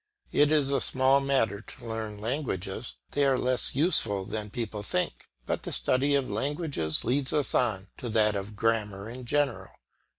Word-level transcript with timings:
It 0.31 0.51
is 0.51 0.71
a 0.71 0.81
small 0.81 1.19
matter 1.19 1.61
to 1.61 1.85
learn 1.85 2.19
languages, 2.19 2.95
they 3.11 3.23
are 3.23 3.37
less 3.37 3.75
useful 3.75 4.25
than 4.25 4.49
people 4.49 4.81
think; 4.81 5.27
but 5.45 5.61
the 5.61 5.71
study 5.71 6.15
of 6.15 6.27
languages 6.27 7.05
leads 7.05 7.31
us 7.33 7.53
on 7.53 7.89
to 7.97 8.09
that 8.09 8.35
of 8.35 8.55
grammar 8.55 9.07
in 9.11 9.25
general. 9.25 9.69